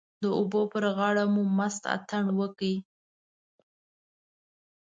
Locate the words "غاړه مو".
0.97-1.43